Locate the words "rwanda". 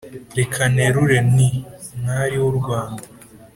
2.59-3.03